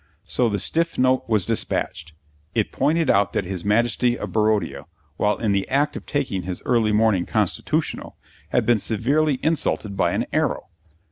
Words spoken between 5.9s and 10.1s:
of taking his early morning constitutional, had been severely insulted